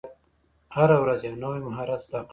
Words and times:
هره 0.75 0.97
ورځ 1.03 1.19
یو 1.27 1.35
نوی 1.43 1.59
مهارت 1.67 1.99
زده 2.07 2.19
کړه. 2.23 2.29